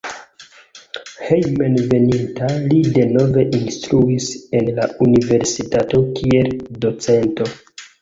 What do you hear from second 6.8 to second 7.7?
docento.